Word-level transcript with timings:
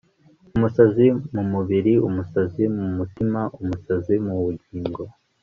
Umusazi 0.55 1.05
mumubiri 1.33 1.93
umusazi 2.07 2.63
mumutima 2.75 3.41
umusazi 3.61 4.15
mubugingo 4.25 5.01